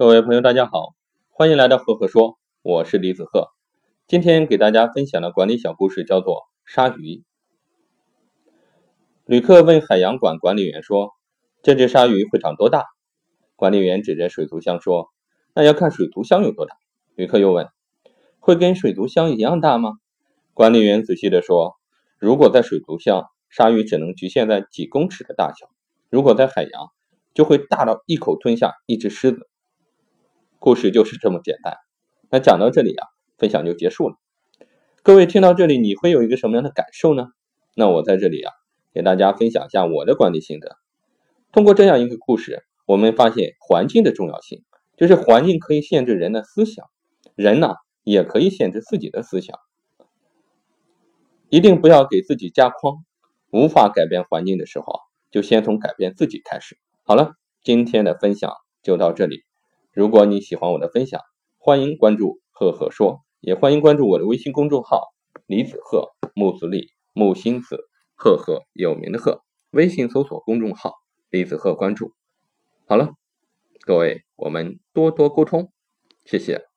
[0.00, 0.94] 各位朋友，大家好，
[1.28, 3.48] 欢迎来到赫赫说，我是李子赫。
[4.08, 7.22] 今天给大家分享的管理小故事叫做鲨鱼。
[9.26, 11.10] 旅客问海洋馆管理员说
[11.62, 12.86] ：“这只鲨鱼会长多大？”
[13.56, 15.10] 管理员指着水族箱说
[15.54, 16.74] ：“那要看水族箱有多大。”
[17.14, 17.68] 旅客又问
[18.40, 19.98] ：“会跟水族箱一样大吗？”
[20.54, 21.74] 管理员仔细地说
[22.18, 25.66] ：“如果在水族箱，鲨鱼只能局限在几公尺的大小；
[26.08, 26.88] 如果在海洋，
[27.34, 29.46] 就会大到一口吞下一只狮子。”
[30.60, 31.74] 故事就是这么简单。
[32.28, 33.06] 那讲到这里啊，
[33.38, 34.16] 分享就结束了。
[35.02, 37.28] 各位听到这里，你会有一个什么样的感受呢？
[37.74, 38.52] 那我在这里啊，
[38.92, 40.76] 给大家分享一下我的管理心得。
[41.50, 44.62] 通过这样一个故事，我们发现环境的重要性，
[44.98, 46.84] 就是环境可以限制人的思想，
[47.36, 49.58] 人呢也可以限制自己的思想。
[51.48, 52.96] 一定不要给自己加框，
[53.50, 55.00] 无法改变环境的时候，
[55.30, 56.76] 就先从改变自己开始。
[57.02, 57.32] 好了，
[57.64, 59.44] 今天的分享就到这里。
[59.92, 61.20] 如果你喜欢我的分享，
[61.58, 65.12] 欢迎关注“赫赫说”，也欢迎关注我的微信公众号
[65.46, 69.42] “李子赫木子李木星子赫赫有名的赫”。
[69.72, 70.94] 微信搜索公众号
[71.28, 72.12] “李子赫”，关注。
[72.86, 73.14] 好了，
[73.80, 75.72] 各位，我们多多沟通，
[76.24, 76.69] 谢谢。